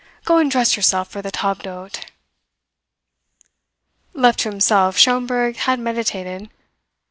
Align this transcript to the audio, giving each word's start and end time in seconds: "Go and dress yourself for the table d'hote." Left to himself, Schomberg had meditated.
"Go 0.25 0.39
and 0.39 0.49
dress 0.49 0.75
yourself 0.75 1.09
for 1.11 1.21
the 1.21 1.29
table 1.29 1.61
d'hote." 1.61 2.07
Left 4.15 4.39
to 4.39 4.49
himself, 4.49 4.97
Schomberg 4.97 5.57
had 5.57 5.79
meditated. 5.79 6.49